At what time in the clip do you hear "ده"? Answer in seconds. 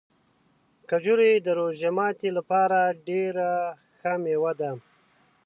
4.59-4.71